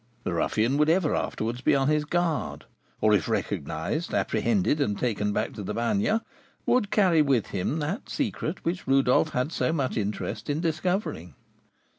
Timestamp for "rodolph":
8.87-9.29